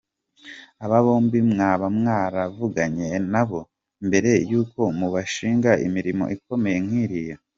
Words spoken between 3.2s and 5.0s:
na bo, mbere y’uko